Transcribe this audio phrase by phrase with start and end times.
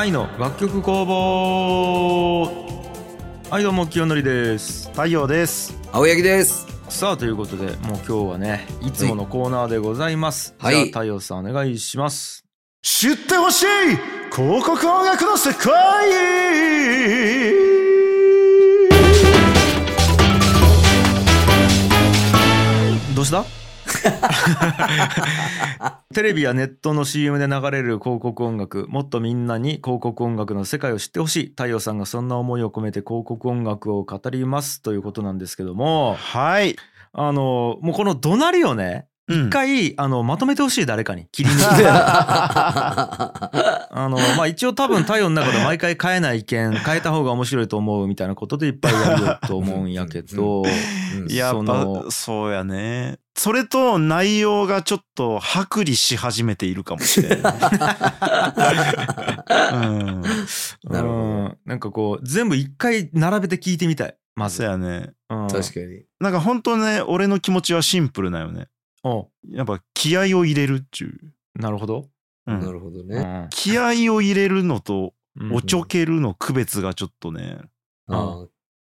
[0.00, 2.44] 愛の楽曲工房。
[3.50, 4.88] はいどうも清則です。
[4.92, 5.78] 太陽です。
[5.92, 6.66] 青柳です。
[6.88, 10.74] さあということでもう今日はねいつものコーナーでございます、はい。
[10.74, 12.46] じゃあ太陽さんお願いします。
[12.80, 13.66] 知ってほしい
[14.34, 15.70] 広告音楽の世界。
[23.14, 23.59] どうした？
[26.14, 31.48] テレビやネットの CM で流れる広告音楽もっとみんなに広告音楽の世界を知ってほしい。
[31.50, 34.82] 太陽さんがそんな思いを込めて広告音楽を語ります。
[34.82, 36.14] ということなんですけども。
[36.14, 36.76] はい、
[37.12, 39.46] あのもうこの怒鳴りをねうん。
[39.46, 41.26] 一回、あのまとめてほしい誰かに。
[41.32, 43.32] 切り抜いてあ
[44.08, 50.62] のまあ一応多分太陽の中で毎回変えない意見変えた方が面白いと思うみたいなことでいっぱいやるよと思うんやけど。
[51.28, 57.38] いやそっのぱそうやねそれと内容がちょっと剥離し始めているかもしれない、
[59.72, 61.20] うん、なるほど。
[61.22, 64.16] うんなんかこう全部一回並べて聞いてみたい。
[64.36, 64.58] まず。
[64.58, 65.14] そうやね。
[65.30, 65.48] うん。
[65.48, 66.04] 確かに。
[66.20, 68.68] なんか本当ね俺の気持ちはシンプルなよね。
[69.04, 72.10] おやっぱ気合を入れるっちゅう、なるほど、
[72.46, 72.60] うん。
[72.60, 73.16] なるほどね。
[73.16, 73.48] うん。
[73.48, 75.54] 気合を入れるのとうん。
[75.54, 77.62] おちょけるの区別がちょっとね、
[78.06, 78.46] ああ、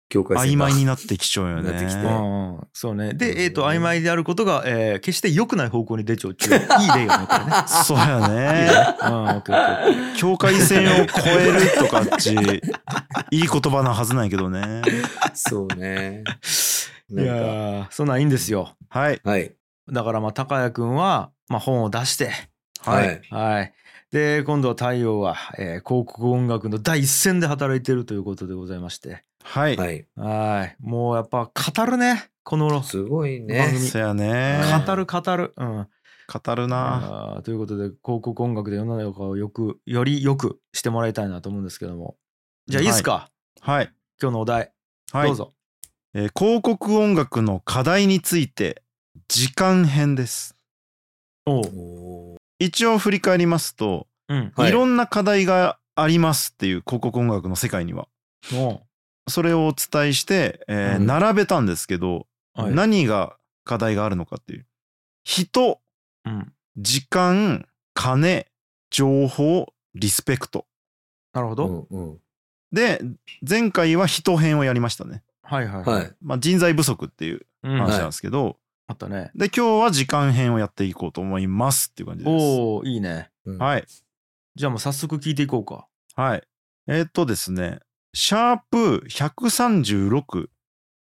[0.10, 1.64] 境界線が曖昧になってきちゃうよね。
[1.64, 8.72] なってきてうんうんそうねで、えっ、と曖昧であることが、えー決して良くない方向に出ちゃうっていう いい例よねこれねそうやいいねね。
[9.02, 12.34] うんオッケーオッケー境界線を越えるとかっち、
[13.32, 14.82] いい言葉なはずないけどね。
[15.34, 16.24] そうね。
[17.10, 19.20] いなんか、やーそんなんいいんですよはい。
[19.24, 19.54] はい。
[19.92, 22.32] だからまあ高谷くんは、まあ、本を出して
[22.82, 22.92] は。
[22.92, 23.34] はいい。
[23.34, 23.74] はい
[24.12, 29.78] で今度は太陽は、えー広告音楽の第一線で働いてるということでございましてはい。
[29.78, 30.08] はい。
[30.16, 33.72] はいもうやっぱ語るねこのすごい番ね。
[33.74, 34.62] 組そやね。
[34.86, 35.88] 語る語るうん
[36.34, 37.42] 語るな。
[37.44, 42.16] ということで広告音楽で世の中をよくよりよくしてもらいたいなと思うんですけども
[42.68, 43.30] じゃあいいですか、
[43.60, 43.92] はい。
[44.22, 44.72] 今日のお題、
[45.12, 45.36] はいどう。
[45.36, 45.54] ぞ
[46.14, 48.84] えー広告音楽の課題について、
[49.28, 50.56] 時間編です。
[51.46, 58.08] お一応振り返りますと、うんはいいろんな課題がありますっていう広告音楽の世界には。
[59.28, 64.66] それをお伝えして、えーうん並べたんですけど、はい何が課題があるのかっていう。
[65.24, 65.80] 人、
[66.26, 68.48] うん時間、金、
[68.90, 70.66] 情報、リスペクト。
[71.34, 72.20] なるほど、うんうん
[72.72, 73.00] で、
[73.48, 75.22] 前回は人編をやりましたね。
[75.44, 76.12] はいはいはい。
[76.24, 78.58] まあ、人材不足っていううん話なんですけど、
[78.88, 82.34] あったねで、今日は時間編をやっていこうと思いますっていう感じです。
[82.34, 83.86] おおいいねうんはい。
[84.56, 86.44] じゃあもう早速聞いていこうかはい。
[86.88, 87.80] えーっとですね、
[88.14, 90.48] シャープ136、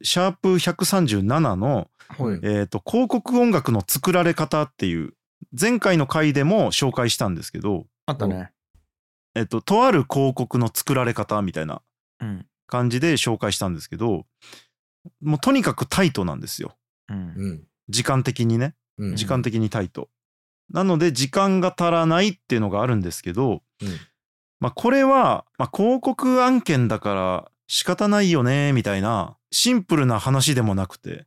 [0.03, 5.15] シャープ137の、はいえと、広告音楽の作られ方っていう、
[5.59, 8.51] 前回の回でも紹介したんですけど、あったね
[9.35, 11.83] えっと、とある広告の作られ方みたいな
[12.21, 14.25] うん感じで紹介したんですけど、
[15.21, 16.77] もうとにかくタイトなんですよ。
[17.09, 17.65] うんうん。
[17.89, 18.75] 時間的にね。
[18.99, 19.17] うん。
[19.17, 20.09] 時間的にタイト。
[20.71, 23.89] なので、時間が足らないっていうのがあるんですけど、うん
[24.65, 31.27] まあ、これは、まあ、広告案件だから仕方ないよね、みたいな、シンプルな話でもなくて、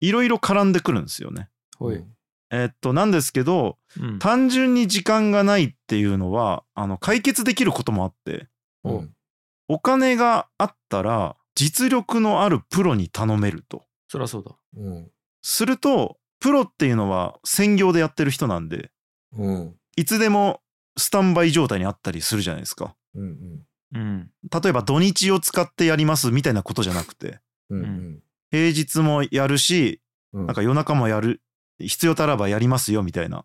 [0.00, 1.50] いろいろ絡んでくるんですよね。
[1.76, 2.02] ほい
[2.50, 8.48] えっと、なんですけど、うん単純に時間がないっていうのは、あの、解決できることもあって、
[8.84, 9.14] うん。
[9.68, 13.84] お金があったら実力のあるプロに頼めると。
[14.08, 15.10] そりゃそうだうん。
[15.42, 18.90] するとプロっていうのは専業でやってる人なんで
[19.36, 19.76] うん。
[19.96, 20.61] いつでも
[20.96, 22.94] スタンバイ状態にあったりするじゃないですか。
[23.14, 23.62] うん。
[23.94, 27.82] うん例えば土日を使ってやりますみたいなことじゃなくてうん。
[27.82, 28.22] うん。
[28.50, 30.00] 平日もやるし
[30.32, 30.46] うん。
[30.46, 31.42] なんか夜中もやる
[31.78, 33.44] 必要たらばやりますよみたいな。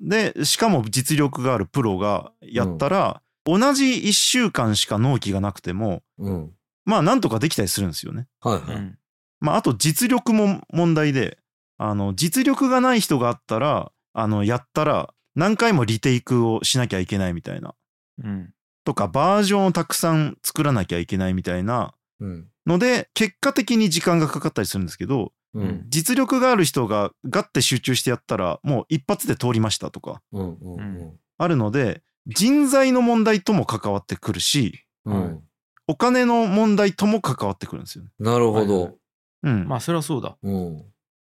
[0.00, 6.52] でしかも実力があるプロがやったら、同じ1週間しか納期がなくてもうん。
[6.84, 8.26] まあなんとかできたりするんですよね。
[8.40, 8.80] はいうはい。
[8.80, 8.98] ん
[9.40, 11.38] まあ、あと実力も問題で、
[11.78, 17.74] あの、実力がない人があったら、あの、やったら何回もリテイクをしなきゃいけないみたいな。
[18.22, 18.52] うん
[18.84, 22.48] とか、バージョンをたくさん作らなきゃいけないみたいなうん。
[22.66, 25.84] ので、結果的に時間がかかったりするんですけど、うん。
[25.88, 30.58] 実力がある人がガッて集中してやったら、もう一発で通りましたとか、うん。
[30.60, 31.18] うん。
[31.38, 35.42] あるので、人材の問題とも関わってくるし、うん。
[35.86, 38.10] お金の問題とも関わってくるんですよね。
[38.18, 38.96] なるほど。
[39.42, 39.66] うん。
[39.66, 40.84] まあそりゃそうだうん。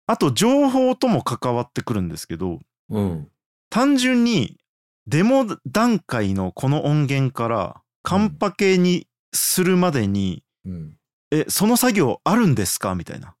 [0.06, 2.60] あと、情報とも関わってくるんですけど、
[2.90, 3.28] うん。
[3.72, 4.58] 単純に
[5.06, 10.98] デモ段階のこの音源からカンパケにするまでに、うん。
[11.30, 12.94] えその作業あるんですか？
[12.94, 13.34] みたいな。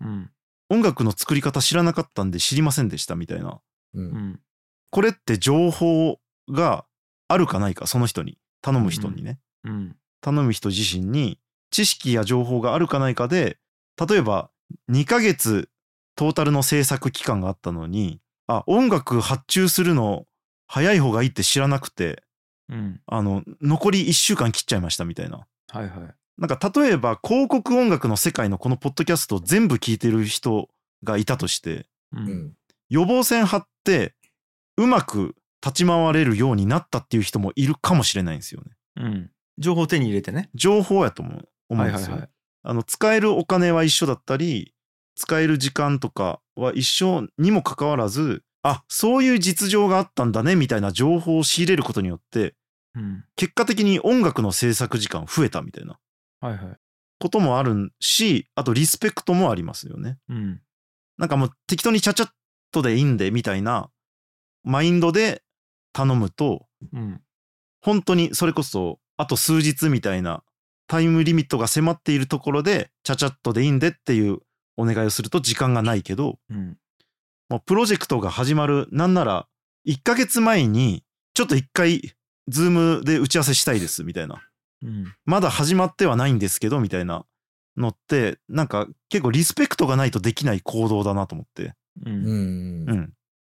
[0.00, 0.30] うん。
[0.70, 3.60] 音楽の作り方知らなかったんで知りませんでしたみたいな。
[3.92, 4.00] う。
[4.00, 4.06] うん。
[4.06, 4.40] ん
[4.90, 6.18] これって情報
[6.50, 6.86] が
[7.28, 7.86] あるかないか？
[7.86, 8.38] その人に。
[8.62, 9.96] 頼む人にね、うん。
[10.22, 11.38] 頼む人自身に
[11.70, 13.58] 知識や情報があるかないかで
[14.08, 14.48] 例えば
[14.90, 15.68] 2ヶ月
[16.16, 20.26] トータルの制作期間があったのにあ音楽発注するの
[20.66, 22.22] 早い方がいいって知らなくて
[22.68, 23.00] うん。
[23.06, 25.46] あの残り1週間切っちゃいましたみたいな。
[25.70, 25.90] はいはい。
[26.38, 30.68] なんか例えば広告音楽の世界のこのポッドキャストを全部聞いてる人
[31.02, 32.28] がいたとしてううん。
[32.28, 32.52] ん。
[32.88, 34.14] 予防線張って
[34.76, 38.76] うまく立ち回れるようになったっていう人もいるかもしれないんですよね。
[38.96, 39.30] うん。
[39.58, 40.50] 情報を手に入れてね。
[40.54, 42.06] 情報やと思う思うんですよ。
[42.06, 42.30] はいはいはい。
[42.66, 44.74] あの使えるお金は一緒だったり
[45.14, 52.54] 使える時間とかは一緒にもかかわらずあそういう実情があったんだねみたいな情報を仕入れることによって
[52.94, 53.24] うん。
[53.36, 55.98] 結果的に音楽の制作時間増えたみたいな。
[57.20, 60.18] こともあるしあとリスペクトもありますよね。
[60.28, 60.60] うん。
[61.18, 62.28] なんかもう適当にちゃちゃっ
[62.72, 63.90] とでいいんでみたいな
[64.62, 65.42] マインドで
[65.92, 67.20] 頼むとうん。
[67.80, 70.42] 本当にそれこそあと数日みたいな
[70.86, 74.38] タイムリミットが迫っているところでちゃちゃっとでいいんでっていう
[74.76, 76.76] お願いをすると時間がないけどうん。
[77.48, 79.46] もうプロジェクトが始まるなんなら
[79.86, 81.04] 1ヶ月前に
[81.34, 82.14] ちょっと一回
[82.48, 84.42] ズームで打ち合わせしたいですみたいな。
[84.82, 85.14] うん。
[85.24, 87.26] まだ始まってはないんですけどみたいな
[87.76, 91.74] のってなんか結構リスペクトがないとできない行動だなと思って。
[92.04, 92.90] ううんん。
[92.90, 93.12] うん、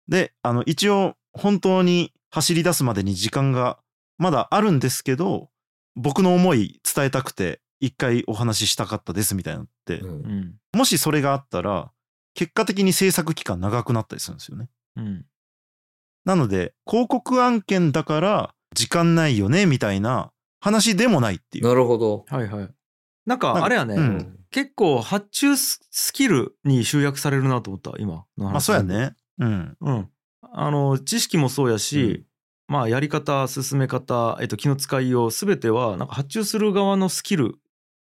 [0.08, 3.80] であの一応本当に走り出すまでに時間が
[4.18, 5.50] まだあるんですけど
[5.96, 11.92] 僕の思い伝えたくて一回お話ししたかったですみたいなのって、うんうんもしそれがあったら
[12.36, 14.70] 結果的に制作期間長くなったりするんですよね。
[14.96, 15.26] うん
[16.26, 21.68] なので広告案件だから時間ないよねみたいな話でもないっていう。
[21.68, 22.26] なるほど。
[22.28, 22.70] はいはい
[23.26, 29.16] なんかあれやね、うん結構発注ススキルに集約されるなと思った今の話まあそうやね。
[29.38, 29.78] うん。
[29.80, 30.10] うん
[30.52, 32.26] あの知識もそうやし、
[32.68, 37.56] まあやり方進め方、えっと、気の使いよう全てはなんか発注する側のスキル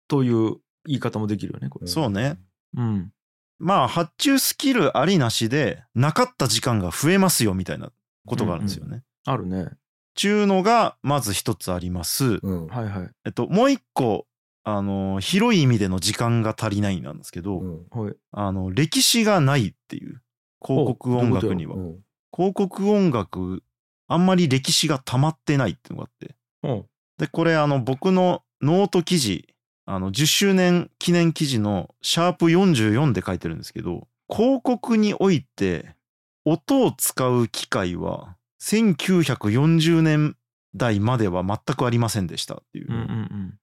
[0.08, 2.38] という言い方もできるよねこれそうね。
[2.76, 3.12] うん
[3.58, 7.90] まあ発注スキルありなしでなかった時間が増えますよみたいな
[8.26, 9.04] ことがあるんですよね。
[9.26, 9.70] あるね
[10.16, 12.40] ちゅうのがまず一つあります。
[12.42, 12.68] うん。
[12.68, 14.26] はいはいえっと、もう一個、
[14.64, 20.22] あの、広い意味での時間が足りないなんですけど、うんはいあの、歴史がないっていう、
[20.66, 21.80] 広告音楽にはう。
[21.80, 22.00] ん
[22.36, 23.64] 広告音楽、
[24.08, 26.36] あんまり歴史が溜まってないっていうのがあって。
[26.64, 26.86] お
[27.18, 29.48] で、これ、あの、僕のノート記事、
[29.86, 35.96] あの、10周年記念記事のシャープ44で書いてるんですけど、広告において、
[36.44, 40.36] 音を使う機会は、1940年
[40.76, 42.88] 代までは全くありませんでしたっていう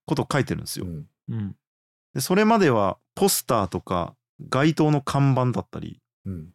[0.06, 0.86] ことを書いてるんですよ。
[0.86, 1.56] うんうんうん。
[2.14, 4.14] でそれまではポスターとか
[4.48, 6.50] 街頭の看板だったりうん。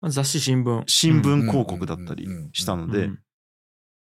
[0.00, 0.84] まあ雑誌新聞。
[0.86, 3.18] 新聞広告だったりしたのでうん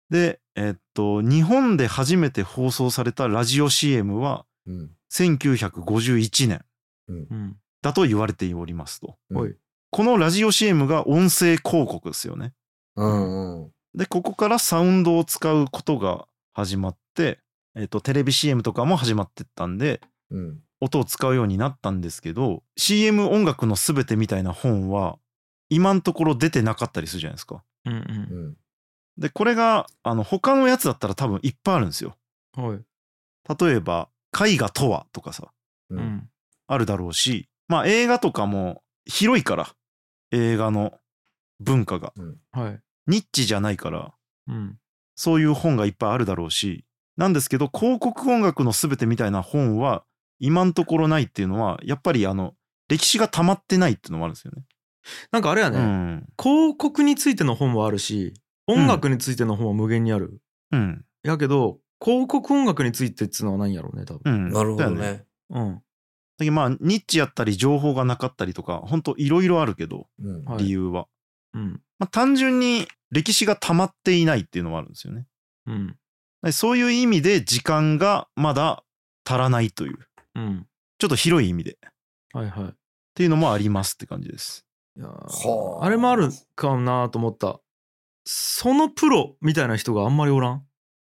[0.08, 4.90] でえっと日本で初めて放送されたラジオ CM はうん
[5.24, 6.64] 1951年。
[7.08, 7.56] うん。
[7.82, 9.16] だと言われておりますと。
[9.30, 9.56] うん。
[9.90, 12.52] このラジオ CM が音声広告ですよね。
[12.96, 13.70] うんうん。
[13.94, 17.38] でここからサウンドを使うことが始まって、
[17.74, 20.60] えっと、テレビ CM とかも始まってったんでうん。
[20.80, 25.18] 音を使うようになったんですけど CM 音楽のすべてみたいな本は
[25.70, 27.64] 今のところ出てなかったりするじゃないですか。
[27.87, 28.56] うんうん。
[29.16, 32.16] でこれがあの他のやつだったら多分いっぱいあるんですよ。
[32.58, 32.85] うんはい。
[33.58, 34.08] 例えば
[34.45, 35.52] 「絵画とは」とかさ
[35.90, 36.02] ううん。
[36.02, 36.31] ん
[36.69, 39.69] あるだろうしまあ映画とかも広いから
[40.33, 40.99] 映画の
[41.61, 42.12] 文化が。
[42.50, 42.81] はい。
[43.07, 44.14] ニッチじゃないから
[44.49, 44.78] うん。
[45.14, 46.85] そういう本がいっぱいあるだろうし
[47.16, 50.05] なんですけど広告音楽のすべてみたいな本は
[50.38, 52.55] 今のところないっていうのはやっぱりあの
[52.88, 54.64] 歴史が溜まってないっていうのもあるんですよね。
[55.31, 56.26] なんかあれやね、うん。
[56.40, 58.35] 広告についての本もあるし
[58.66, 60.40] 音楽についての本は無限にある、
[60.73, 61.05] うん。
[61.23, 64.21] やけど広告音楽についてっつうのは何やろうね多分。
[64.25, 65.25] うん、なるほどだよね。
[65.50, 65.75] うん。
[65.75, 65.81] だ
[66.41, 70.45] けどまあニッチやったり情報がなかったりとか本当いろいろあるけどうん。
[70.45, 70.59] はい。
[70.65, 71.07] 理由は、
[71.55, 71.81] うん。
[71.99, 75.26] まあ、単純に歴史が溜まっていないっていうのもあるんですよね。
[75.67, 75.97] うん。
[76.43, 78.85] でそういう意味で時間がまだ
[79.25, 79.99] 足らないという。
[80.35, 80.67] うん。
[80.99, 81.73] ちょっと広い意味で。
[81.73, 81.76] っ
[82.33, 82.75] はいはい。
[83.15, 84.67] ていうのもありますって感じです。
[84.97, 85.87] いやーはあ。
[85.87, 87.61] あれもあるかなと思った。
[88.25, 90.65] そのプロみたいな人があんまりおらん？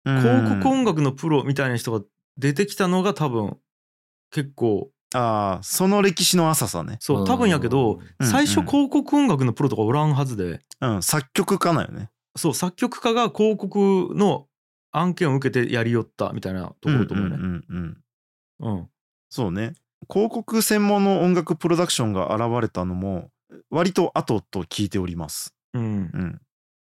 [0.04, 2.04] 広告音楽のプロみたいな人が
[2.36, 3.56] 出てきたのが多分
[4.30, 4.90] 結構。
[5.14, 6.96] ああその歴史の浅さね。
[7.00, 8.26] そう多分やけどうん。
[8.26, 10.60] 最初広告音楽のプロとかおらんはずで。
[10.80, 12.10] うん作曲家なんよね。
[12.36, 14.48] そう作曲家が広告の
[14.90, 17.36] 案件を受けてやりよったみたいなところと思うね。
[17.36, 18.02] うんうんうん
[18.60, 18.76] うん。
[18.76, 18.88] うん。
[19.30, 19.74] そうね。
[20.10, 23.30] 広告専門の音楽プロダクションが現れたのも
[23.70, 25.54] 割と後と聞いております。
[25.72, 25.82] うん。
[25.82, 25.86] う
[26.18, 26.40] ん。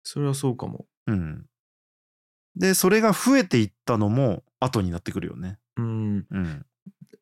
[0.02, 0.86] それはそうかも。
[1.06, 1.46] うん、
[2.56, 5.58] でそれが増えていったのも後になってくるよね。
[5.76, 6.26] うん。
[6.30, 6.66] うん。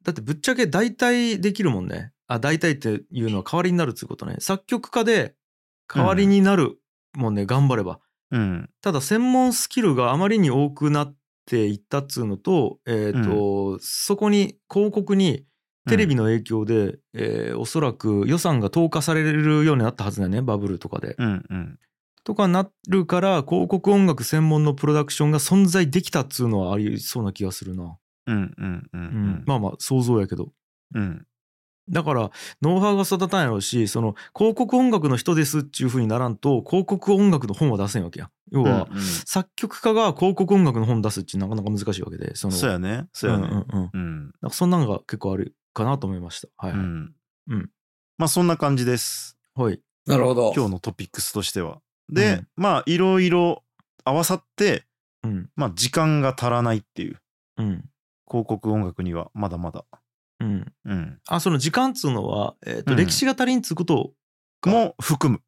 [0.03, 2.13] だってぶっちゃけ代替できるもんね。
[2.27, 4.37] あ代替っていうのは代わりになるっつうことね。
[4.39, 5.35] 作曲家で
[5.93, 6.79] 代わりになる
[7.15, 8.01] もんね、頑張れば。
[8.31, 8.71] うん。
[8.81, 15.47] ただ専門スキルがあまりに多くなっていったっつうのと,、えーとそこに広告に
[15.89, 21.15] テレビの影響で、えーおそらく予算が投下されるようになったはずだよねバブルとかで。
[21.19, 21.79] うんうん
[22.25, 27.97] とかなるから広告音楽専門のプロダクションが存在できたっつうのはありそうな気がするな。
[28.27, 30.53] うんうんうんううんんまあまあ想像やけど。
[30.95, 31.27] うん
[31.91, 32.31] だから
[32.63, 38.31] ノウハウが育たんやろうしその広告音楽の人ですっていう風にならんと広告音楽の本は出せんわけや。
[38.51, 43.49] 要は、うんうん作曲家が広告音楽の本出すってなかなか難しいわけでそのそうやねそうやね。
[43.49, 46.49] うんうんうんうんなんかそんなのが結構あるかなと思いました。
[46.57, 47.15] はい、はいうん
[47.49, 47.71] うん
[48.17, 49.79] まあそんな感じですはい。
[50.07, 50.53] なるほど。
[50.55, 51.81] 今日のトピックスとしては。
[52.11, 53.63] で、うんまあいろいろ
[54.05, 54.85] 合わさって
[55.23, 57.21] うんまあ時間が足らないっていう
[57.59, 57.85] うん
[58.29, 59.85] 広告音楽にはまだまだ。
[60.41, 60.73] うん。
[60.87, 64.13] うん、あその時間っつうのは、えーとうん歴史が足りんっつうこと
[64.61, 65.41] かも含む、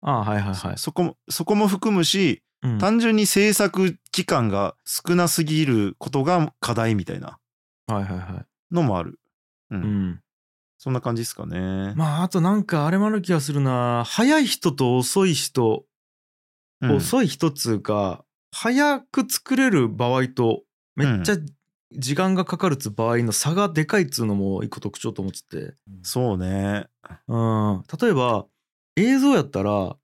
[0.00, 0.78] あはいはいはい。
[0.78, 7.38] そこもそこも含むしうん単純に制作期間が少なすぎることが課題みたいな
[7.86, 8.74] はいはいはい。
[8.74, 9.18] のもある。
[9.70, 10.20] うんうん。
[10.78, 11.92] そんな感じですかね。
[11.94, 15.84] まああとなんかあれもある気がするな早い人と遅い人、うん
[16.82, 20.62] 遅い人っつうか早く作れる場合と
[20.96, 21.36] めっちゃ
[21.92, 26.86] 時間がかかるっつう場合の差がでかいっつうのも一個特徴と思ってて、そうね。
[27.26, 28.46] うん、例えば
[28.96, 29.96] 映像やったら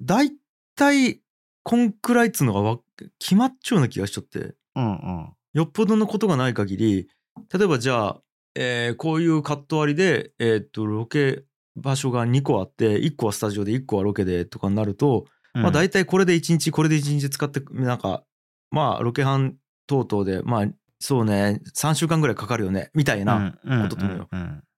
[0.00, 0.32] だい
[0.74, 1.20] たい
[1.62, 2.78] こんくらいっつうのがわ
[3.18, 4.54] 決まっちゃうような気がしちゃって。
[4.74, 5.32] うんうん。
[5.54, 7.08] よっぽどのことがない限り
[7.52, 8.20] 例えばじゃあ、
[8.54, 11.44] えーこういうカット割りで、えーっとロケ
[11.76, 15.26] 場所が2個あって1個はスタジオで1個はロケでとかになると、
[15.62, 18.24] まあ大体これで1日これで1日使ってなんか
[18.70, 20.66] まあロケ班等々でまあ
[20.98, 24.28] そうね3週間ぐらいかかるよねみたいな、ことと思うよ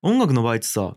[0.02, 0.96] 音楽の場合ってさ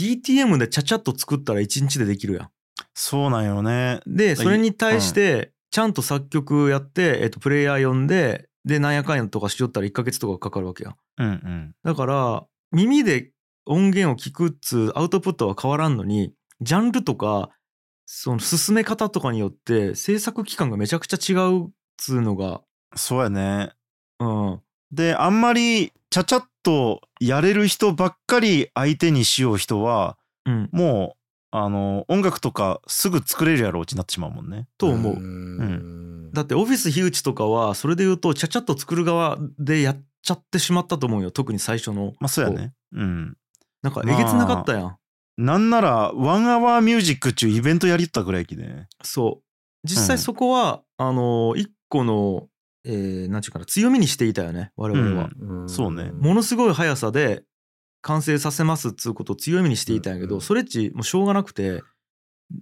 [0.00, 2.50] DTM でちゃちゃっと作ったら1日でできるやん。
[2.94, 4.00] そうなんよね。
[4.06, 10.96] でそれに対してちゃんと作曲やって、えっと、プレイヤー呼んででなんやかんやとかしよったら1ヶ月とかかかるわけやん。
[11.18, 11.74] うんうん。
[11.82, 13.30] だから耳で
[13.66, 17.50] 音源を聞くっつうアウトプットは変わらんのにジャンルとか
[18.14, 22.60] その進め方とかによって制作期間がめちゃくちゃ違うっつうのが
[22.94, 23.72] そうやね。
[24.20, 24.60] うん
[24.92, 31.16] で、あんまりちゃちゃっとやれる人ばっかり相手にしよう人は、うんも
[31.52, 34.68] う、あの、音楽とかすぐ作れるやろうちになってしまうもんね。
[34.76, 35.14] と思う。
[35.14, 42.74] んだってオフィス樋口とかはそれで言うとちゃちゃっと作る側でやっちゃってしまったと思うよ特に最初のまあそうやね。
[42.92, 43.36] うん。
[43.82, 44.96] なんかえげつなかったやん、
[45.38, 48.86] なんなら、ワンアワーミュージックっちゅうイベントやりよったぐらいきで。
[49.02, 49.44] そう。
[49.84, 52.48] 実際うんそこは、あの一個の、
[52.84, 55.68] えーなんちゅうかな強みにしていたよね我々は、うん。
[55.68, 56.10] そうね。
[56.12, 57.44] ものすごい速さで
[58.00, 60.40] 完成させますっつうことを強みにしていたんやけど、うん。
[60.40, 61.82] それっちもうしょうがなくて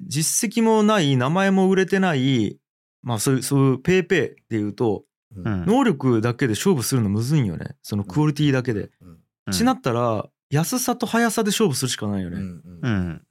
[0.07, 2.59] 実績もない名前も売れてない
[3.03, 5.65] まあそういうそういうペイペイで言うとうん。
[5.65, 7.77] 能力だけで勝負するのむずいんよね。
[7.83, 8.91] そのクオリティだけで。
[9.01, 9.09] うん。
[9.47, 9.53] うん。
[9.53, 13.23] ちなったら安さと速さで勝負するしかないよね、うんうん。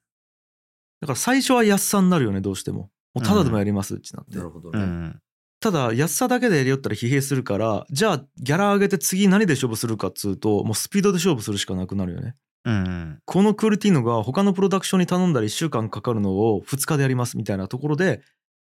[1.02, 4.80] だから最初は安さになるよねどうしてももうただでもやりますってなって、なるほどね。
[4.80, 5.20] うん。
[5.60, 13.20] ただ安さだけでやりよったら疲弊するからじゃあギャラ上げて次何で勝負するかっつうともうスピードで勝負するしかなくなるよねうん。
[13.26, 18.22] このクオリティのが他のプロダクションに頼んだら1週間かかるのを2日でやりますみたいなところで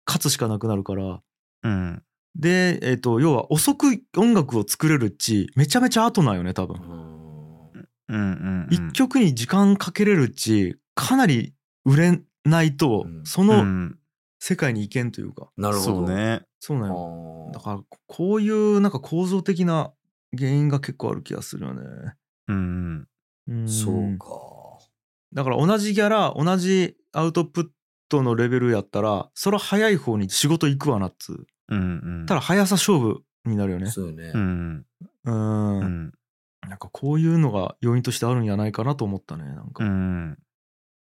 [0.06, 1.20] 勝つしかなくなるから
[1.64, 2.02] うん。
[2.36, 7.23] で、えっと要は遅く音楽を作れるっちめちゃめちゃ後なんよね多分
[8.08, 8.18] うん。
[8.18, 8.68] うん。
[8.70, 13.98] 一曲に時間かけれるっちかなり売れないとうんそうのん。
[14.38, 16.08] 世界に行けんというかなるほど。
[16.08, 16.42] ね。
[16.60, 19.92] そうなんあよーだからこういうなんか構造的な
[20.36, 21.82] 原因が結構ある気がするよね
[22.48, 23.08] うん。
[23.48, 24.26] うんそうか。
[25.32, 27.66] だから同じギャラ同じアウトプッ
[28.08, 31.78] トのレベルやったらそれは早い方に仕事行くわなっつううん。
[31.78, 32.26] うん。
[32.26, 34.38] ただ速さ勝負になるよねそうよねう。
[34.38, 34.86] ん。
[35.24, 36.12] うんうん。
[36.68, 40.38] なんかこういうのが要因としてあるんじゃないかなと思ったねなんうかん。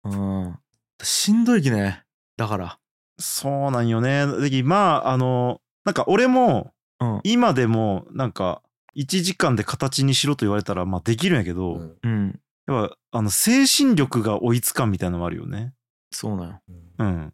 [0.05, 0.59] うん
[1.03, 2.05] しんどいきね
[2.37, 2.79] だから
[3.19, 4.27] そうなんよね。
[4.41, 8.61] できまあ、あの、なんか俺も、うん今でも、なんか、
[8.97, 15.75] 1時間で形にしろと言われたら、まあできるんやけど、うんうんやっぱ、あの、精神力が追いつかんみたいなのもあるよね。
[16.11, 16.61] そうなんよ
[16.99, 17.33] うん。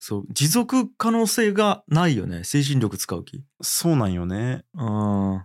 [0.00, 4.64] そう持続可能性がないよね精神力使う気そうなんよね。
[4.74, 5.44] うん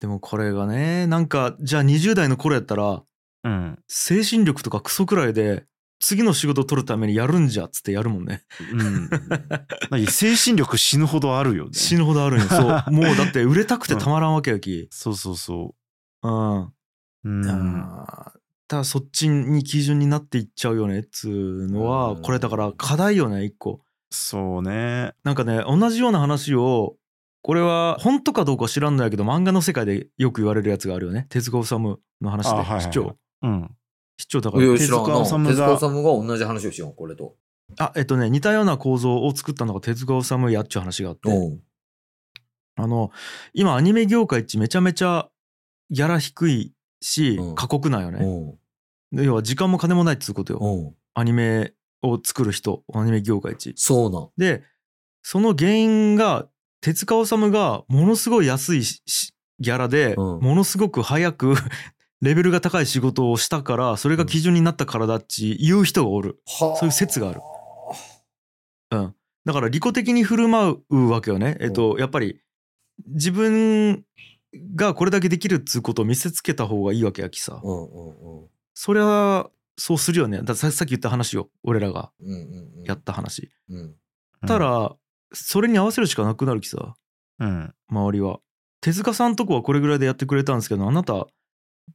[0.00, 3.02] でもこれがねなんかじゃあ20代の頃やったら
[3.44, 3.78] うん。
[3.88, 5.64] 精神力とかクソくらいで
[6.00, 8.42] 次の仕事取るためにやるんじゃっつってやるもんね。
[8.72, 9.08] うん。
[9.90, 11.70] 何精神力死ぬほどあるよね。
[11.72, 12.46] 死ぬほどあるんよ。
[12.48, 12.84] そう。
[12.92, 14.88] もうだって売れたくてたまらんわけやき。
[14.90, 15.74] そうそうそ
[16.22, 16.60] うん。
[16.62, 16.72] う。
[17.24, 17.46] うん。
[17.48, 25.12] あーただそっちに基準になっていっちゃうよねっつうのはうんこれだから課題よね一個そうね。
[25.22, 26.96] なんかね同じような話を
[27.44, 33.70] これは本当かどうか知らんのやけど漫画の世界でよく言われるやつがあるよね手塚治虫の話であはいはいはい市長うん。
[34.16, 34.66] 市長だから。
[34.78, 37.36] 手塚治虫が同じ話をしよう、これと。
[37.78, 41.60] あえっとね似たような構造を作ったのが手塚治虫やっちゅう話があってうん。
[42.76, 43.10] あの
[43.52, 45.28] 今アニメ業界っちめちゃめちゃ
[45.90, 46.72] ギャラ低い
[47.02, 48.56] しうん過酷なんよね
[49.12, 50.94] 要は時間も金もないっつうことようん。
[51.12, 54.28] アニメを作る人アニメ業界っちそうなん。
[54.38, 54.62] で
[55.22, 56.48] その原因が
[56.84, 58.82] 手塚治虫がものすごい安い
[59.58, 60.40] ギャラでうん。
[60.40, 61.54] ものすごく早く
[62.20, 66.42] レベルが高い仕事をしたからそれが基準になったからだっち言う人がおる。
[66.44, 66.76] はあ。
[66.76, 67.40] そういう説がある。
[68.90, 69.14] うん。
[69.46, 71.56] だから利己的に振る舞うわけよね。
[71.60, 72.42] えっとやっぱり
[73.06, 74.04] 自分
[74.74, 77.62] がこれだけできるっつうことを見せつけた方がいいわけやきさ。
[77.64, 78.48] うんうんうん。
[78.74, 79.46] そりゃ
[79.78, 80.42] そうするよね。
[80.42, 81.48] だささっき言った話よ。
[81.62, 82.84] 俺らがうんうんうん。
[82.84, 83.50] やった話。
[83.70, 83.96] うん。
[84.46, 84.94] たら
[85.34, 86.94] それに合わせるしかなくなるきさ
[87.40, 87.74] うん。
[87.88, 88.40] 周りは
[88.80, 91.26] 手塚さんとこはこれぐらいでやってくれたんですけどあなた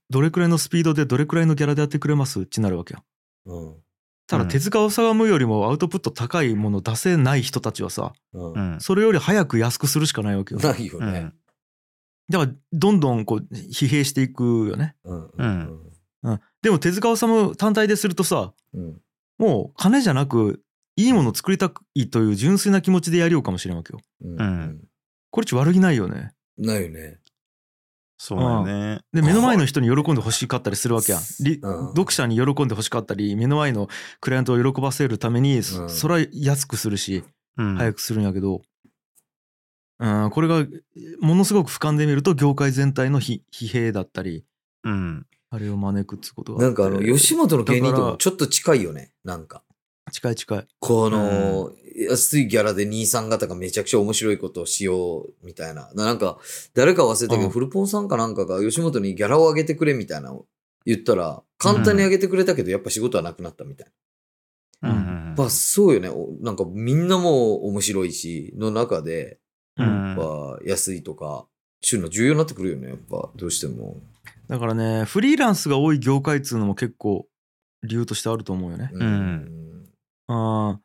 [0.09, 2.41] どれくらいのスピードでどれくらいのギャラでやってくれます？
[2.41, 3.03] ってなるわけよ
[3.45, 3.67] うん。
[3.67, 3.75] うん
[4.27, 8.75] ただ手塚治虫よりもアウトプット高いもの出せない人たちはさうんう。
[8.75, 8.79] ん。
[8.79, 11.31] それより早く安くするしかないわけよだかないよね。
[12.31, 12.39] うん。
[12.39, 15.29] らどんどんこう疲弊していくよね、うん。
[15.35, 15.79] うん
[16.21, 19.01] うん、でも手塚治虫単体でするとさうん。
[19.39, 20.61] もう金じゃなく
[20.99, 24.41] いいものを作りたいという純粋な気持ちでやりようかもしれんわけようん。
[24.41, 24.81] うん
[25.31, 27.19] これっち悪気ないよねないよね。
[28.17, 29.01] そうだよね。
[29.13, 31.21] で目の前の人に喜んでほしかったりするわけやん。
[31.41, 33.87] りうん読者に喜んでほしかったり目の前の
[34.19, 37.23] クライアントを喜ばせるためにそ,、うんそれは安くするし
[37.57, 37.75] うん。
[37.77, 38.61] 早くするんやけど、
[39.99, 40.65] うん、これが
[41.21, 44.43] ものすごく俯瞰で見ると業界全体の疲疲弊だったり
[44.83, 45.25] うん。
[45.51, 49.11] あれを招くっつうことがなんかあの、吉本の芸人とだかちょっと近いよね。
[49.23, 49.63] なんか。
[50.09, 51.71] 近い近いこの、
[52.07, 55.91] 安いギャラで兄さん方がめちゃくちゃ面白いことをしようみたいな。
[55.95, 56.39] なんか、
[56.73, 60.33] 誰か忘れたけど、うんフルポンさんかなんかが吉本にギャラを上げてくれみたいな
[60.85, 63.87] 言ったら、簡単に上げてくれたけど、やっぱ仕事はなくなったみたい
[64.81, 64.91] な。
[64.91, 65.35] うん。
[65.37, 66.09] まあそうよね。
[66.09, 69.39] おなんかみんなも面白いし、の中で、
[69.77, 70.15] うやっん。
[70.15, 71.47] ぱ安いとか、
[71.81, 72.89] そういうの重要になってくるよね。
[72.89, 73.97] やっぱ、どうしても。
[74.47, 77.27] だからねフリーランスが多い業界っつうのも結構
[77.83, 78.89] 理由としてあると思うよね。
[78.91, 79.58] うん。
[80.29, 80.33] う
[80.73, 80.79] ん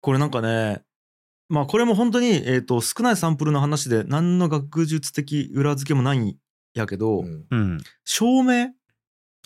[0.00, 0.82] これなんかね
[1.48, 6.36] まあこれも本当に、えー、と少ないサンプルの話で何の学術的裏付けもないん
[6.74, 8.70] やけど、うん明？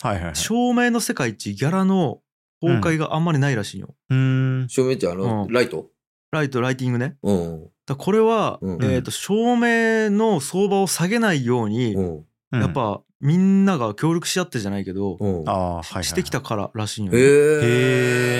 [0.01, 0.35] はいはいはい。
[0.35, 2.21] 照明の世界一ギャラの
[2.61, 3.95] 崩壊があんまりないらしいよ。
[4.09, 4.65] うん。
[4.67, 5.87] 照明ってあの、うんライト？
[6.31, 7.15] ライトライティングね。
[7.23, 7.69] うん。
[7.85, 12.25] だこれは、うんえー、と照明の相場を下げないように、うん。
[12.51, 15.43] やっ、ぱみんなが協力し合ってじゃないけど、うん。
[16.03, 16.41] してきた。
[16.41, 17.17] かららしいよ、ね。
[17.17, 17.25] へへ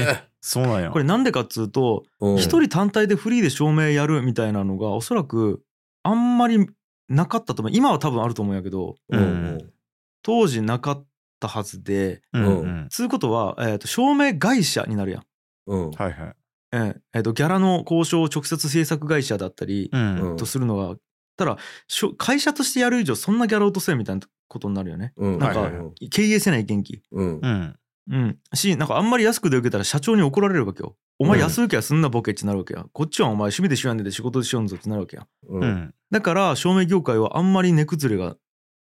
[0.09, 0.23] え。
[0.45, 0.91] そうなんや。
[0.91, 5.63] これなんでかっつうとうん一、人単体でフリーで照明やるみたいなのがおそらく
[6.03, 6.67] あんまり
[7.07, 9.73] なかったと思う今は多分あると思うんやけどうんうん。
[10.21, 11.05] 当時なかっ
[11.39, 12.87] たはずでうんうん。
[12.89, 15.23] つうことは、えー、と照明会社になるやん。
[15.67, 15.91] うん。
[15.91, 16.35] はいはい。
[16.73, 20.31] えーえーとギャラの交渉を直接制作会社だったりうん。
[20.31, 20.97] うんとするのが
[21.37, 25.13] ただしょ会社としてやる以上そんなギャラ落とせみたいなことになるよね。
[25.15, 25.39] うん。
[25.39, 27.01] なんかはいはい経営せない元気。
[27.13, 27.75] うん。
[28.09, 28.15] うん。
[28.15, 28.39] うん。
[28.53, 30.95] しなんかあんまり安くで受けたら社長に怒られるわけよ。
[31.19, 32.85] お前安請けはすんなボケってなるわけや。
[32.91, 35.27] こっちはお前趣味でしようやんで仕事でしようんぞってなるわけや。
[35.47, 35.59] う。
[35.59, 35.93] うんん。
[36.11, 38.35] だから照明業界はあんまり値崩れが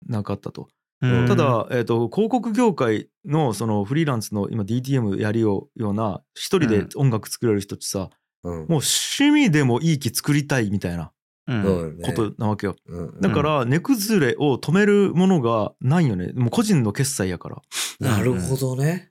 [0.06, 0.68] なかったと。
[1.00, 8.10] うんた、だ、えー、と広告業界のそのフリーランスの今 DTM やりようような一人で音楽作れる人ってさ、
[8.42, 8.52] うん。
[8.52, 11.12] もう趣味でもいい気作りたいみたいな
[11.46, 12.76] ことなわけよ。
[12.86, 16.32] うんだから値崩れを止めるものがないよね。
[16.34, 17.62] もう個人の決済やから。
[17.98, 19.10] なるほどね。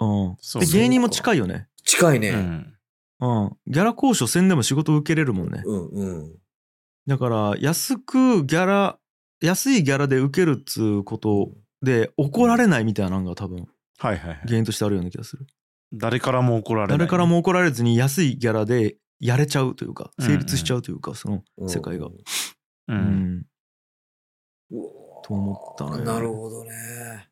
[0.00, 0.36] うん。
[0.40, 1.68] そうで芸人も近いよね。
[1.84, 2.30] 近いうね。
[2.30, 2.74] ん。
[3.20, 3.56] うん。
[3.66, 5.62] ギャラ交渉せんでも仕事受けれるもんね。
[5.64, 6.32] うんうん。
[7.06, 8.98] だから安くギャラ
[9.40, 11.50] 安いギャラで受けるっつうこと
[11.82, 13.66] で怒られないみたいなのが多分
[13.98, 14.40] はいはいはい。
[14.46, 15.46] 原因としてあるような気がする。
[15.92, 16.98] 誰からも怒られない。
[16.98, 22.06] 誰からも怒られずに安いギャラでやれちゃうというか成立しちゃうというかそのうん世界が。
[22.06, 22.12] う。
[22.88, 23.46] うんん。
[24.72, 27.25] うわと思ったねなるほどね。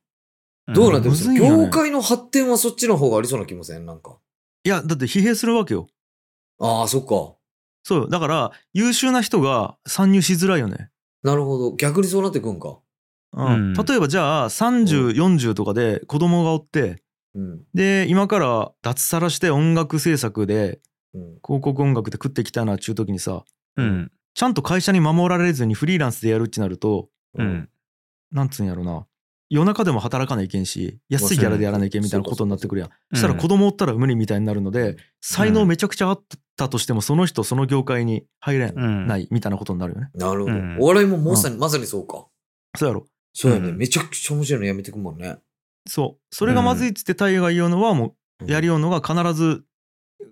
[0.72, 3.84] どうなんてむずいよね業界の発展はそっちの方がありそうな気もせん？
[3.84, 4.16] なんか。
[4.64, 5.88] いやだって疲弊するわけよ。
[6.58, 7.34] ああ、そっか。
[7.82, 10.90] そうよだから優秀な人が参入しづらいよね。
[11.22, 11.76] なるほど。
[11.76, 12.78] 逆にそうなってくんか。
[13.32, 17.02] うんうん例えばじゃあ3040とかで子供がおって
[17.34, 17.62] うん。
[17.74, 20.80] で今から脱サラして音楽制作で
[21.12, 21.22] うん。
[21.44, 23.44] 広告音楽で食っていきたいなっちゅう時にさ
[23.76, 24.10] うん。
[24.32, 27.68] ちゃんと会社に守られずにフリーランスでやるってなるとうん。
[28.32, 29.06] なんつうんやろな
[29.54, 36.22] 夜中でも働かないけんし安いギャラでやらないけんみたいなことになってくるやんそしたら子供おったら無理みたいになるので才能めちゃくちゃあっ
[36.56, 39.06] たとしてもその人その業界に入れうん。
[39.06, 40.52] ないみたいなことになるよねなるほど。
[40.52, 42.26] うんお笑いもまさに、まさにそうか。
[42.76, 43.68] そうやろそうやね。
[43.68, 45.36] うんめちゃくちゃ面白いのやめてくもんね。
[45.88, 49.64] そうそれがまずいっつってタイが言うのはもうやりようのが必ず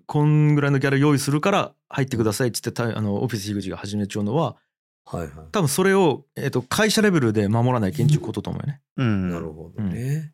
[0.05, 4.57] こんぐらいのギャラ用意するから入ってくださいっつってあのオフィス樋口が始めちゃうのは
[5.05, 5.31] はいはい。
[5.51, 9.29] 多分それを、えー、と会社レベルで守らないけんちゅうことと思うよねうん。
[9.29, 10.33] なるほどね。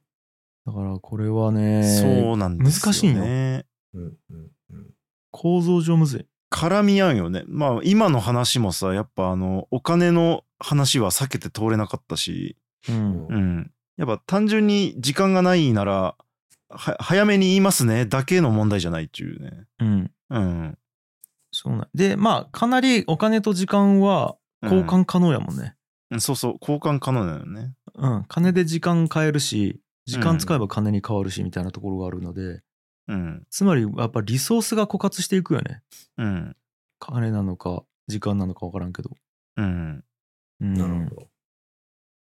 [0.65, 2.93] だからこれはねそうなんですよ、ね。
[2.93, 4.93] 難しいんようんうんうん。
[5.32, 7.43] 構造上むずい絡み合うよね。
[7.47, 12.58] まあ今の話もさ、やっぱあの、お金の話は避けて通れなかったし、
[12.89, 13.71] うんうん。
[13.97, 16.15] やっぱ単純に時間がないなら、
[16.69, 19.65] は早めに言いますねだけの問題じゃないっていうね。
[19.79, 20.77] うんうん。
[21.51, 25.76] そうなんでまあかなりお金と時間は交換可能やもんね
[26.12, 27.74] うんそうそう、交換可能だよね。
[27.95, 32.62] うん、金で時間買えるし時間使えば金に変わるしみたいなところがあるので、
[33.08, 33.43] うん。
[33.50, 35.82] つまりやっぱリソースが枯渇していくよね
[36.17, 36.56] うん。
[37.00, 39.12] 金なのか時間なのか分からんけど、
[39.58, 40.04] うん。
[40.62, 41.28] うん、なるほど。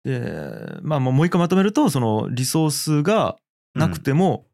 [0.06, 3.38] でまあもう一回まとめるとそのリソースが
[3.76, 4.46] なくても、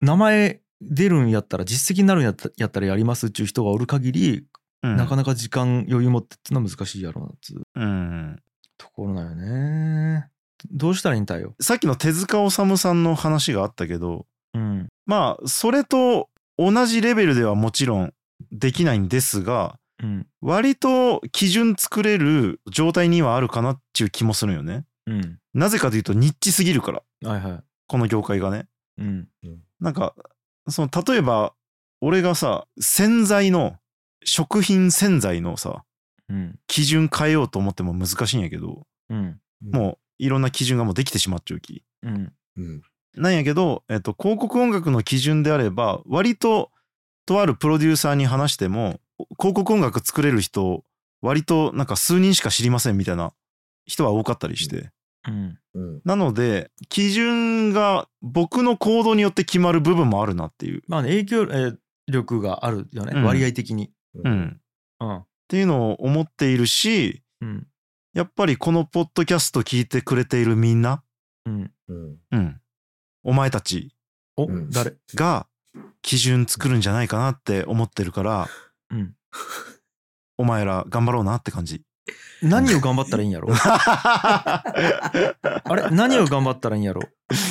[0.00, 4.46] 名前出るんやったら実績になるんやったらやりますっていう人がおる限り、うん。
[4.94, 7.62] なかなか時間余裕持ってってのは難しいやろうなっていう。
[7.74, 8.42] うん。
[8.78, 10.28] ところなんよね。
[10.70, 11.54] どうしたらいいんだよ。
[11.60, 14.88] さっきの手塚治虫さんの話があったけど、うん。
[15.06, 18.14] まあ、それと同じレベルではもちろん
[18.52, 20.26] できないんですが、うん。
[20.40, 24.84] 割と基準作れる状態にはあるかなっていう気もするよね。
[25.06, 25.38] うん。
[25.54, 27.64] なぜかというとニッチすぎるから、はいはい。
[27.86, 28.66] この業界がね。
[28.98, 29.28] うん。
[29.80, 30.14] なんか、
[30.68, 31.54] その例えば、
[32.00, 33.76] 俺がさ、洗剤の、
[34.26, 35.84] 食品洗剤のさ、
[36.28, 41.82] うん基準変えようと思っても難しいんやけど、うんもういろんな基準がもうできてしまっちゃうき。
[42.02, 42.82] うんうん。
[43.16, 46.70] なんやけど、えっと、広告音楽の基準であれば、割と、
[47.24, 49.00] とあるプロデューサーに話しても、
[49.38, 50.84] 広告音楽作れる人、
[51.22, 53.32] 割となんか数人しか知りませんみたいな
[53.86, 54.90] 人は多かったりして。
[55.26, 56.00] うんうん。
[56.04, 60.82] なので、基準が僕の行動によって決まる部分もあるなっていう。
[60.86, 61.76] まあね、影響えー
[62.08, 63.90] 力があるよね、うん割合的に。
[64.24, 64.28] う。
[64.28, 64.60] ん。
[65.00, 67.66] うんっていうのを思っているし、うん
[68.14, 71.02] やっぱりこのポッドキャスト聞いてくれているみんな、
[71.44, 72.16] うん、うん。
[72.30, 72.60] うん。
[73.22, 73.94] お前たち
[74.36, 74.94] お、うん誰？
[75.14, 75.46] が
[76.00, 78.48] 基準作るんじゃないかなって思ってるから、
[78.90, 79.14] うん
[80.38, 81.82] お前ら頑張ろうなって感じ。
[82.42, 83.48] 何を頑張ったらいいんやろ？
[83.52, 84.62] あ
[85.74, 85.90] れ？
[85.90, 87.02] 何を頑張ったらいいんやろ？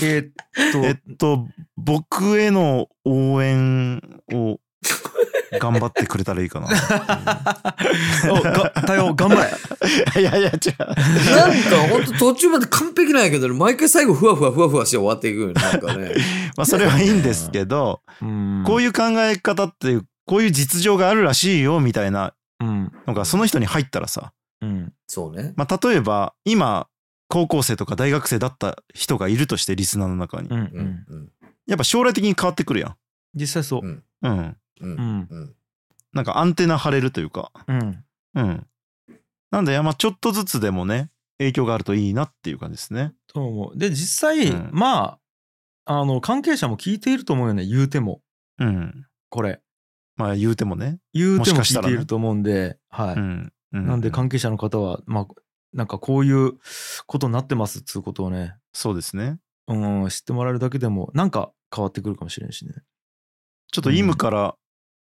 [0.03, 1.47] えーっと、えっと、
[1.77, 4.59] 僕への応援を
[5.59, 6.67] 頑張ってくれたらいいかな。
[8.31, 9.51] おが対応頑張れ
[10.21, 10.55] いやいや、違う。
[11.35, 15.53] なんかほんと途中まで完璧なんやけどね、毎回最後ふわふわふわふわして終わっていくよね。
[15.53, 16.13] なんかね。
[16.57, 25.53] まあ、それはいいんですけど、うんこういう考え方って、こういう実情があるらしいよ、みたいなうんのが、その人に入ったらさ、うんそうね。
[25.55, 26.87] まあ、例えば、今、
[27.27, 30.53] 高校生とか大学生だった人がいるとして、リスナーの中にう。
[30.55, 30.57] ん。
[30.57, 31.29] うん。
[31.67, 32.95] やっぱ将来的に変わってくるやん。
[33.33, 34.57] 実際そううんうん。
[34.81, 34.85] う。
[34.85, 35.55] うんんうん。
[36.13, 37.51] なんかアンテナ張れるというか。
[37.67, 38.03] うん
[38.35, 38.67] うん。
[39.51, 43.13] なんで、まあ、ちょっとずつでもね、影響があるといいなっていう感じですね。
[43.27, 45.17] と思うで実際、うんま
[45.85, 48.21] ああの関係者も聞いていると思うよね言うても
[48.59, 49.05] うん。
[49.29, 49.61] これ
[50.17, 50.99] まあ、言うてもね。
[51.13, 53.53] 言うてももしかしたらね聞いていると思うんで、はい、うん。
[53.73, 55.27] うなんで関係者の方はまあ
[55.73, 56.53] なんかこういう
[57.05, 59.37] ことになってますっつうことをねそうですね。
[59.67, 62.73] うん知ってもらえるだけでもなんか変わってくるかもしれんしね
[63.71, 64.55] ちょっとイムから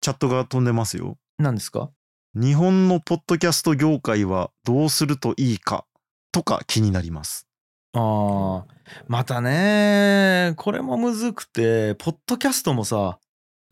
[0.03, 1.17] チャットが飛んでますよ。
[1.39, 1.89] 何ですか？
[2.35, 5.85] 日本のポッドキャスト業界はどうするといいか
[6.33, 7.47] とか気になります。
[7.93, 8.63] あー
[9.07, 13.17] またねこれもむずくてポッドキャストもさ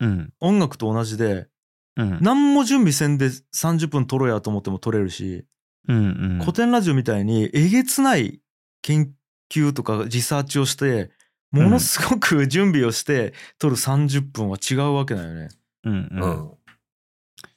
[0.00, 0.32] うん。
[0.40, 1.48] 音楽と同じで
[1.96, 2.18] うん。
[2.22, 5.44] 何も準備せんで30分撮ろうやと思っても撮れるし、
[5.86, 6.00] うんう
[6.36, 6.38] ん。
[6.40, 8.40] 古典ラジオみたいにえげつない
[8.80, 9.12] 研
[9.50, 11.10] 究とかリサーチをして
[11.50, 15.40] ものすごく準備をして撮る30分は違うわけだよね。
[15.42, 15.48] うん
[15.84, 15.96] ううん。
[15.96, 16.50] ん。
[16.50, 16.58] う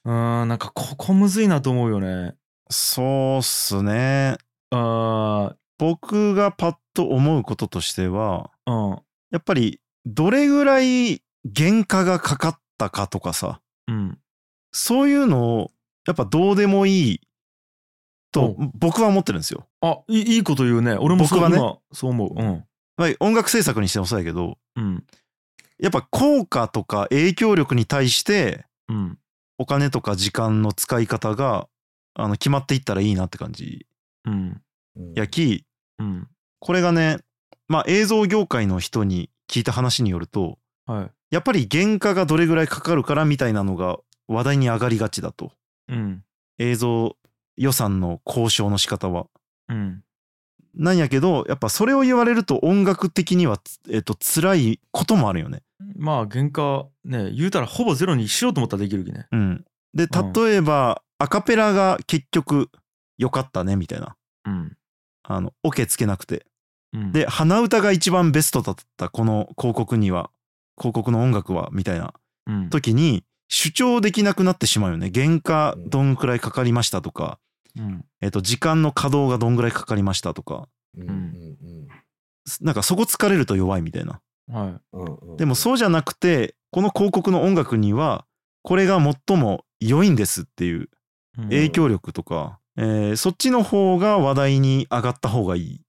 [0.05, 2.35] ーんなんかここむずいなと思うよね。
[2.69, 4.37] そうっすね。
[4.71, 8.99] あ僕がパッと思うこととしては、ーうん
[9.31, 11.21] やっぱりどれぐらい
[11.55, 14.17] 原価がかかったかとかさ、うん
[14.71, 15.71] そういうのを
[16.07, 17.21] やっぱどうでもいい
[18.31, 19.67] とお僕は思ってるんですよ。
[19.81, 22.33] あいいいいこと言うね俺もそう僕はね今そう思う。
[22.35, 22.65] うん
[22.97, 25.03] まあ音楽制作にしてもそうやけど、うん
[25.79, 29.17] やっぱ効果とか影響力に対してうん。
[29.57, 31.67] お金とか時間の使い方が
[32.13, 33.87] あの決まっていったらいいなって感じ。
[34.25, 34.61] うん。
[34.97, 35.13] うん。
[35.13, 35.65] やき
[35.99, 36.27] うん。
[36.59, 37.19] これがね
[37.67, 41.11] まあ映像業界の人に聞いた話によるとはい。
[41.31, 45.51] やっぱり原価がどれぐらいかかるからみたいなのが話題に上がりがちだと。
[45.89, 46.23] うん。
[46.59, 47.15] 映像
[47.57, 49.27] 予算の交渉の仕方は。
[49.69, 50.04] うん
[50.77, 53.59] なんやけどやっぱそれを言われると音楽的には、
[53.89, 55.63] えっと辛いこともあるよね。
[55.95, 59.27] まあ原価ね言うたらほぼゼロにしようと思ったらできるきね。
[59.31, 60.33] うん、でうん。
[60.33, 62.69] 例えば、アカペラが結局
[63.17, 64.15] 良かったねみたいな。
[64.45, 64.77] うん。
[65.23, 66.45] あのオケつけなくて。
[66.93, 67.11] うん。
[67.11, 70.29] で鼻歌が一番ベストだったこの広告には。
[70.77, 72.13] 広告の音楽はみたいな。
[72.47, 72.69] うん。
[72.69, 75.09] 時に主張できなくなってしまうよね。
[75.13, 77.44] 原価どんくらいかかりましたとか、うん
[78.21, 80.67] えっと時間の稼働がどんぐらいかかりましたとか。
[80.97, 81.09] うん。
[81.09, 81.55] うん
[82.61, 84.21] なんかそこ疲れると弱いみたいな。
[84.47, 85.37] はうんうんうん。
[85.37, 88.25] でもそうじゃなくてこの広告の音楽には
[88.61, 90.87] これが最も良いんですっていうい
[91.39, 91.43] うん。
[91.45, 95.81] 影響力とか、えーそっちの方が話題に上がった方がいい。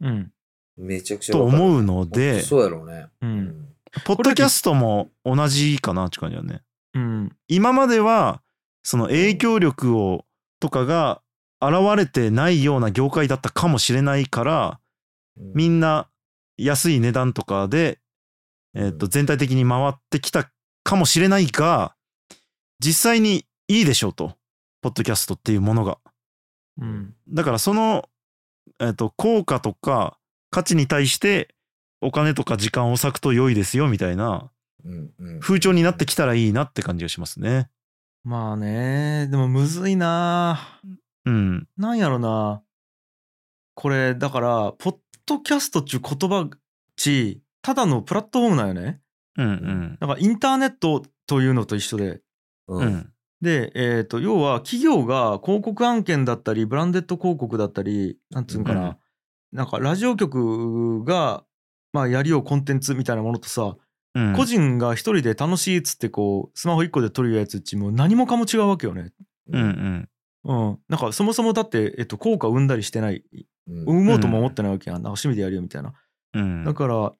[0.00, 0.32] うん。
[0.76, 3.06] めちゃくちゃと思うのでそうやろうね。
[3.22, 3.38] ううん。
[3.40, 3.68] ん
[4.04, 6.62] ポッドキャストも同じかなって感じだね。
[6.94, 7.36] うん。
[7.46, 8.42] 今までは
[8.82, 10.24] その影響力を
[10.64, 11.20] とかが
[11.60, 14.80] 現れてないような業界だったかもしれないから
[15.36, 16.08] みんな
[16.56, 17.98] 安い値段とかで、
[18.74, 19.10] えーとうん。
[19.10, 20.50] 全体的に回ってきた
[20.82, 21.94] かもしれないが
[22.80, 24.36] 実際にいいでしょうと。
[24.80, 25.98] ポッドキャストっていうものが。
[26.80, 27.14] うん。
[27.28, 28.08] だからその、
[28.80, 30.16] えー、と効果とか
[30.50, 31.54] 価値に対して
[32.00, 34.50] お金とか時間を割くと良いですよみたいな
[35.40, 37.68] 風潮になってきたらいいなって感じがしますね。
[38.24, 39.28] まあね。
[39.30, 40.58] でもむずいな。
[41.26, 41.68] うん。
[41.76, 42.62] なんやろな。
[43.74, 46.48] これだからポッドキャストっちゅう言葉
[46.96, 49.00] ちただのプラットフォームなんよね。
[49.36, 49.98] うんうん。
[50.00, 52.22] だからインターネットというのと一緒で。
[52.68, 52.86] ううん。
[52.86, 53.12] ん。
[53.42, 58.96] で、えー、と要は企業が広告案件だったりブランデッド広告だったりなんつうんかな、うん。
[59.52, 61.44] なんかラジオ局が、
[61.92, 63.76] まあ、やりようコンテンツみたいなものとさ、
[64.14, 64.32] うん。
[64.34, 69.12] 個人が一人で楽しいっつってこうスマホ一個で撮るやつっちもう何もかも違うわけよね。
[69.52, 70.08] うんうん。
[70.46, 73.24] うん、なんかそもそもだって、えっと、効果を生んだりしてない
[73.66, 75.94] うん生もうとも思ってないわけやん、なんか趣味でやるよみたいな。
[76.34, 76.64] うん。
[76.64, 77.12] だから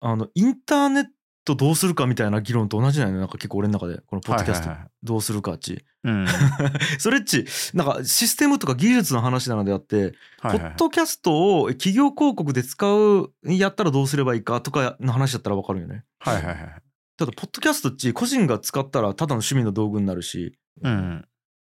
[0.00, 1.04] あのインターネッ
[1.44, 4.70] トどうするかみたいな議論と同じなんよねなんか結構俺の中でこのポッドキャスト
[5.02, 5.84] どうするかっち。
[6.04, 6.26] うん。
[6.98, 16.04] それっちなんかシステムとか技術の話なのであって、はいはいポッドキャストを企業広告で使うやったらどうすればいいかとかの話だったら分かるよね。
[16.18, 16.56] はいはいはい。
[17.16, 21.24] ただポッドキャストっち個人が使ったらただの趣味の道具になるし、うん。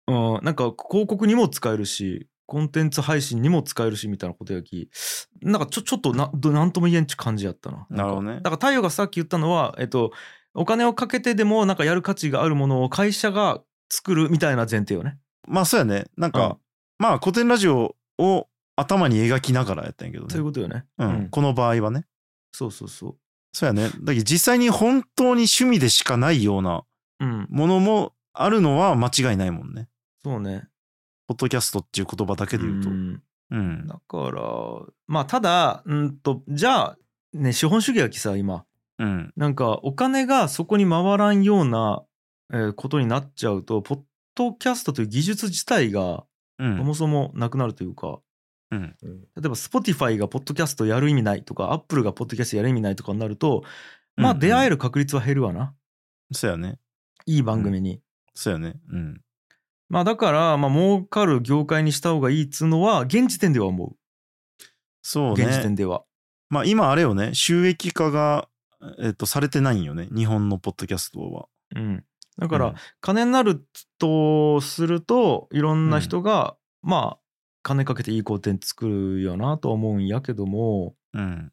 [0.08, 4.89] うん、なんか広告にも使えるしコンテンツ配信にも使えるしみたいなことやき
[5.41, 6.25] なんかちょちょっとな
[6.65, 7.86] んとも言えんちゅ感じやったな。
[7.89, 10.12] なるほどねだから太陽がさっき言ったのは、えっと、
[10.55, 15.17] お金をかけてでもなんかやる価値があるものを会社が作るみたいな前提よね。
[15.47, 16.05] まあそうやね。
[16.17, 16.57] なんか、うん
[16.99, 20.29] まあ古典ラジオを頭に描きながらやったんやけどね。
[20.31, 20.86] そういうことよね。
[20.97, 21.27] うん。
[21.29, 22.05] この場合はね。
[22.51, 23.17] そうそうそ
[23.53, 23.89] そうやね。
[24.01, 26.83] だけど実際に本当に趣味でしかないような
[27.19, 27.25] う。
[27.25, 27.47] うん。
[27.49, 29.89] ものもあるのは間違いないもんね。
[30.23, 30.67] そうね。
[31.27, 32.89] ポッドキャストっていう言葉だけで言うと。
[32.89, 33.87] んうん。
[33.87, 34.41] だから
[35.07, 36.97] まあただうんとじゃあ
[37.33, 38.65] ね資本主義やきさ今
[38.99, 39.33] うん。
[39.35, 42.03] なんかお金がそこに回らんような、
[42.51, 43.99] えーことになっちゃうとポッ
[44.35, 46.23] ドキャストという技術自体が
[46.59, 46.77] うん。
[46.77, 48.19] そもそもなくなるというか、
[48.71, 48.95] うん。
[49.01, 53.63] うん例えば Spotify がポッドキャストやる意味ないとか Apple がポッドキャストやる意味ないとかになると
[54.15, 55.75] まあうんうん出会える確率は減るわな、
[56.31, 56.79] そうやね。
[57.27, 58.01] いい番組に。
[58.33, 58.75] そうやね。
[58.89, 59.21] うん。
[59.89, 63.95] まあだからまあ儲かる業界にした方がいいっつうのは現時点では思う
[65.02, 65.62] そう現時ね。
[65.62, 66.04] 点では。
[66.50, 67.34] まあ今あれよね。
[67.34, 68.50] 収益化が、
[69.00, 70.08] えっと、されてないんよね。
[70.13, 71.47] 日本のポッドキャストは。
[71.76, 72.04] うん、
[72.38, 73.65] だから、うん金になる
[74.00, 77.19] とするといろんな人が、まあ
[77.63, 81.52] 金かけていいコンテンツ作るよなとは思うんやけどもうん。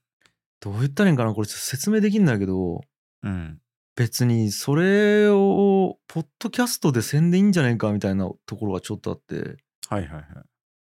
[0.61, 1.35] どう言ったらいいんかな？
[1.35, 2.81] これ説明できんだけど
[3.23, 3.59] うん。
[3.97, 9.57] 別にそれをポッドキャストで宣伝いいんじゃないかみたいなところがちょっとあって
[9.89, 10.25] はいはいはい。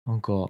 [0.07, 0.47] なんか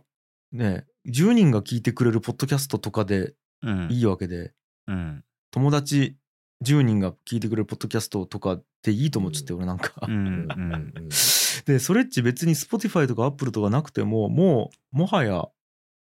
[0.52, 3.88] ね10人が聞いてくれるポッドキャストとかでうん。
[3.90, 4.52] いいわけで、
[4.87, 5.24] うん。
[5.50, 6.16] 友達
[6.64, 9.92] 10人が聞いてくれるポッドキャストとかでいいと思っちゃって、俺なんか。
[10.07, 10.14] うん。
[10.14, 10.54] う
[11.00, 11.09] ん。
[11.66, 15.48] でそれっち別に Spotify とか Apple とかなくてももうもはや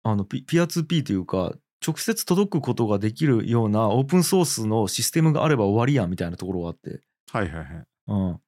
[0.04, 1.54] あのピピアツーピーというか
[1.86, 7.02] 直接届くことができるようなオープンソースのシステムがあれば終わりやんみたいなところがあって。
[7.32, 7.86] はいはいはい。
[8.08, 8.40] うん。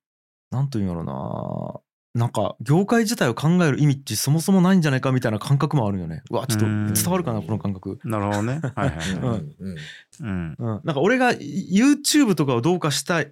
[0.52, 1.82] なんというんやろな。
[2.14, 6.24] なんか業界自体を考える意味ってそもそもないんじゃないかみたいな感覚もあるよね。
[6.32, 6.94] うわちょっとうん。
[6.94, 8.00] 伝わるかなこの感覚。
[8.06, 8.62] なるほどね。
[8.76, 9.30] はいはいうん。
[9.30, 9.42] はい
[10.22, 10.56] うん。
[10.60, 13.32] なんか俺が YouTube とかをどうかしたいっ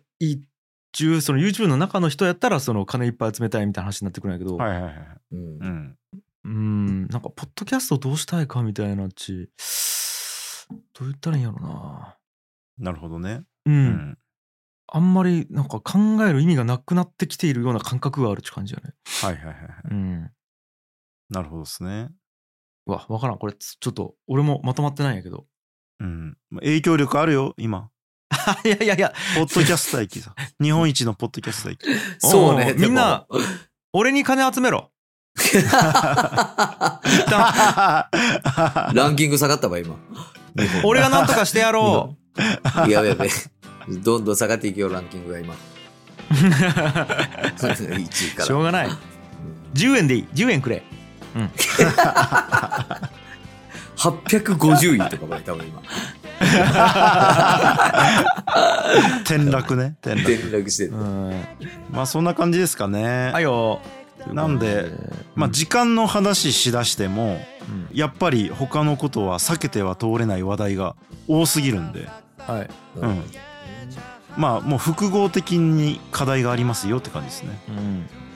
[0.92, 4.94] ちゅうその YouTube の中の人やったらその金いっぱい集めたいみたいな話になってくるんやけど、はいはいはい
[5.32, 5.98] うん
[6.46, 9.50] うんうんなんかポッドキャストどうしたいかみたいなっち
[10.94, 12.18] どう言ったらいいんやろな。
[12.78, 13.44] なるほどね。
[13.66, 14.18] うん、うん。
[14.88, 18.94] あんまりなんか考える意味がなくなってきているような感覚があるって感じやね。
[19.22, 19.68] はいはいはいはい。
[19.92, 20.32] うん。
[21.30, 22.10] なるほどですね。
[22.86, 23.38] うわ分からん。
[23.38, 25.46] これちょっと俺もまとまってないんやけど。
[26.00, 26.38] うん。
[26.60, 27.90] 影響力あるよ今。
[28.66, 29.14] いやいやいや。
[29.36, 30.36] ポッドキャスト大記さ。
[30.62, 31.88] 日本一のポッドキャスト大記
[32.20, 32.76] そうね。
[32.78, 33.28] みんな
[33.94, 34.92] 俺に金集めろ
[38.94, 39.96] ランキング下がったわ、今。
[40.84, 42.16] 俺が何とかしてやろ
[42.88, 43.30] やべやべ。
[43.88, 45.54] どんどん下がっていくよ、ランキングが今。
[45.54, 45.58] う
[47.96, 48.46] 1位から。
[48.46, 48.90] しょうがない
[49.74, 50.84] 10円でいい10円くれ
[53.98, 55.82] 850位とかまで多分今。
[59.24, 60.92] 転落ね転転落落してる。
[60.94, 61.32] うん
[61.92, 63.82] まあそんな感じですかねはいよ
[64.32, 64.92] なんで
[65.36, 67.98] まあ時間の話しだしてもうん。
[67.98, 70.96] やっぱり他のことは避けては通れない話題が
[71.28, 72.10] 多すぎるんで。
[72.38, 72.70] はい。
[72.98, 73.24] うん。
[74.38, 77.60] まあもう複合的に課題がありますよって感じですね。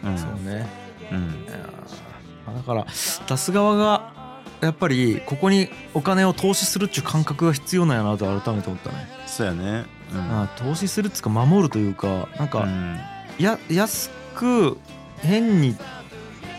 [0.03, 0.11] うん。
[0.11, 0.17] うん。
[0.17, 0.67] そうね。
[1.11, 1.45] うん。
[1.45, 2.85] だから
[3.27, 4.13] 出す側が
[4.61, 9.85] やっぱりここにお金を投資するっていう感覚が必要なんやなと改めて思ったね、そうやね。
[10.13, 10.19] うん。
[10.19, 12.99] あ投資するっつうか守るというかなんか、うん。
[13.37, 14.77] や安く
[15.21, 15.75] 変に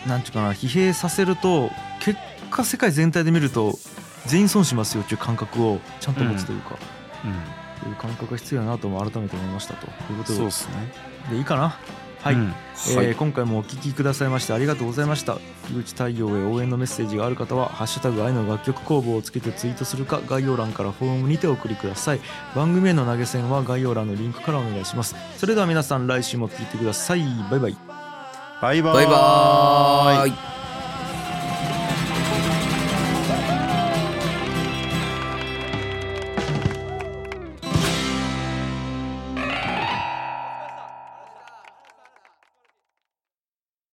[0.07, 1.69] なんていうかな疲弊させると
[1.99, 2.19] 結
[2.51, 3.77] 果世界全体で見ると
[4.25, 6.77] 全員損しますよっていう感覚をちゃんと持つというか、
[7.25, 7.89] うん。
[7.89, 10.67] いう感覚が必要やなとも改めて思いましたということです。
[10.67, 10.91] ね。
[11.29, 11.77] でいいかな？
[12.21, 12.47] はい、うん。
[12.47, 12.53] はい。
[13.05, 15.37] えー今回もお聞きくださいましてありがとうございました。
[15.69, 22.19] 樋口太陽へ応援のメッセージがある方は「ハッシュタグ愛の楽曲工房」をつけてツイートするか概要欄からフォームにてお送りください。
[22.55, 25.15] 番組への投げ銭は概要欄のリンクからお願いします。
[25.37, 27.23] それでは皆さん来週も聞いてください。
[27.49, 27.88] バイバイ
[28.61, 30.58] バイバーバイバーイ。